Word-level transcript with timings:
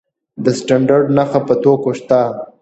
د 0.43 0.45
سټنډرډ 0.59 1.05
نښه 1.17 1.39
په 1.47 1.53
توکو 1.63 1.91
شته؟ 1.99 2.21